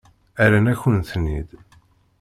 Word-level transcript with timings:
Rran-akent-ten-id. 0.49 1.49